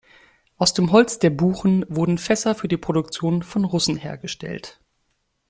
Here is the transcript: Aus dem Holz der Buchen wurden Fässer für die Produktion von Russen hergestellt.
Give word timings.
Aus 0.57 0.73
dem 0.73 0.91
Holz 0.91 1.19
der 1.19 1.29
Buchen 1.29 1.85
wurden 1.87 2.17
Fässer 2.17 2.55
für 2.55 2.67
die 2.67 2.75
Produktion 2.77 3.43
von 3.43 3.63
Russen 3.65 3.97
hergestellt. 3.97 4.79